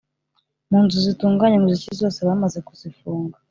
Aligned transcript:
Munzu 0.69 0.97
zitunganya 1.05 1.57
umuziki 1.57 1.93
zose 2.01 2.19
bamaze 2.27 2.57
kuzifunga 2.67 3.35